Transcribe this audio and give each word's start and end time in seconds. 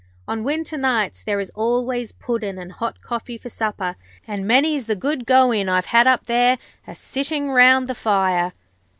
On 0.27 0.43
winter 0.43 0.77
nights 0.79 1.21
there 1.21 1.39
is 1.39 1.51
always 1.51 2.11
Puddin' 2.11 2.57
and 2.57 2.71
hot 2.71 3.03
coffee 3.03 3.37
for 3.37 3.49
supper, 3.49 3.95
and 4.27 4.47
many's 4.47 4.87
the 4.87 4.95
good 4.95 5.27
go 5.27 5.51
in 5.51 5.69
I've 5.69 5.85
had 5.93 6.07
up 6.07 6.25
there, 6.25 6.57
a 6.87 6.95
sitting 6.95 7.51
round 7.51 7.87
the 7.87 7.93
fire. 7.93 8.53